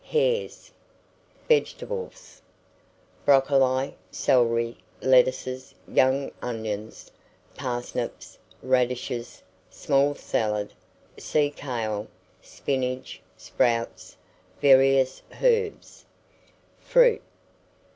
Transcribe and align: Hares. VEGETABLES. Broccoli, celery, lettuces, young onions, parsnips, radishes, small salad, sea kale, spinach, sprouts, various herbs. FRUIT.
Hares. 0.03 0.71
VEGETABLES. 1.47 2.41
Broccoli, 3.23 3.95
celery, 4.09 4.77
lettuces, 4.99 5.75
young 5.87 6.31
onions, 6.41 7.11
parsnips, 7.53 8.39
radishes, 8.63 9.43
small 9.69 10.15
salad, 10.15 10.73
sea 11.19 11.51
kale, 11.51 12.07
spinach, 12.41 13.21
sprouts, 13.37 14.17
various 14.59 15.21
herbs. 15.39 16.05
FRUIT. 16.79 17.21